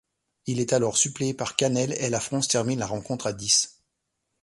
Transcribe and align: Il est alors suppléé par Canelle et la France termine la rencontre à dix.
Il 0.47 0.59
est 0.59 0.73
alors 0.73 0.97
suppléé 0.97 1.35
par 1.35 1.55
Canelle 1.55 1.93
et 1.99 2.09
la 2.09 2.19
France 2.19 2.47
termine 2.47 2.79
la 2.79 2.87
rencontre 2.87 3.27
à 3.27 3.33
dix. 3.33 3.83